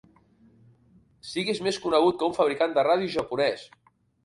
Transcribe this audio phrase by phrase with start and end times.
[1.33, 3.71] Siguis més conegut que un fabricant de ràdios japonès.